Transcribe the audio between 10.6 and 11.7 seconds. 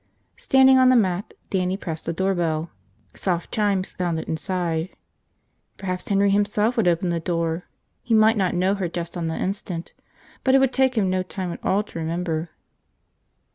take him no time at